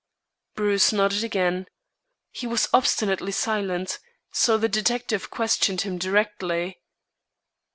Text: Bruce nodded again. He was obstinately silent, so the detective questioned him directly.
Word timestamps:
Bruce 0.55 0.91
nodded 0.91 1.23
again. 1.23 1.67
He 2.31 2.47
was 2.47 2.67
obstinately 2.73 3.31
silent, 3.31 3.99
so 4.31 4.57
the 4.57 4.67
detective 4.67 5.29
questioned 5.29 5.81
him 5.81 5.99
directly. 5.99 6.79